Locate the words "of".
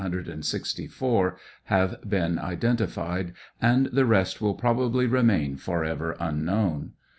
0.03-0.09